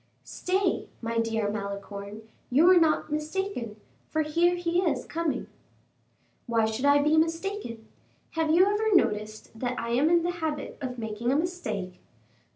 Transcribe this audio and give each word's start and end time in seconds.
"Stay, 0.25 0.87
my 0.99 1.19
dear 1.19 1.47
Malicorne, 1.51 2.23
you 2.49 2.65
were 2.65 2.79
not 2.79 3.11
mistaken, 3.11 3.75
for 4.09 4.23
here 4.23 4.55
he 4.55 4.79
is 4.79 5.05
coming." 5.05 5.45
"Why 6.47 6.65
should 6.65 6.85
I 6.85 7.03
be 7.03 7.17
mistaken? 7.17 7.87
Have 8.31 8.49
you 8.49 8.65
ever 8.65 8.95
noticed 8.95 9.51
that 9.59 9.77
I 9.79 9.89
am 9.89 10.09
in 10.09 10.23
the 10.23 10.31
habit 10.31 10.79
of 10.81 10.97
making 10.97 11.31
a 11.31 11.35
mistake? 11.37 12.01